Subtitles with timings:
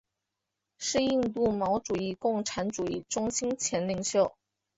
[0.79, 4.35] 是印度毛主义共产主义中心前领袖。